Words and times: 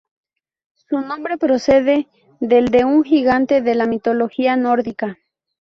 Su 0.73 0.99
nombre 0.99 1.37
procede 1.37 2.07
del 2.39 2.69
de 2.69 2.85
un 2.85 3.03
gigante 3.03 3.61
de 3.61 3.75
la 3.75 3.85
mitología 3.85 4.55
nórdica. 4.55 5.19